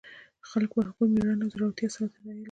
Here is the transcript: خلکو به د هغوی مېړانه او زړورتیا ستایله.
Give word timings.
خلکو 0.49 0.75
به 0.77 0.81
د 0.85 0.87
هغوی 0.89 1.07
مېړانه 1.13 1.43
او 1.45 1.51
زړورتیا 1.53 1.87
ستایله. 1.93 2.39